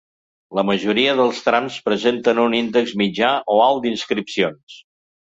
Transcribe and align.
La 0.59 0.61
majoria 0.67 1.11
dels 1.19 1.41
trams 1.47 1.77
presenten 1.89 2.41
un 2.45 2.55
índex 2.61 2.95
mitjà 3.03 3.29
o 3.57 3.59
alt 3.67 3.83
d’inscripcions. 3.85 4.81